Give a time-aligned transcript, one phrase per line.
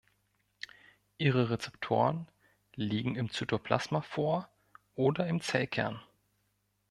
[1.19, 2.25] Ihre Rezeptoren
[2.73, 4.49] liegen im Zytoplasma vor
[4.95, 6.01] oder im Zellkern.